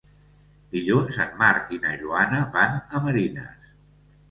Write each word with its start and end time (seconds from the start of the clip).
Dilluns 0.75 1.19
en 1.25 1.35
Marc 1.43 1.69
i 1.77 1.79
na 1.85 1.93
Joana 2.01 2.41
van 2.59 2.77
a 2.83 3.05
Marines. 3.07 3.71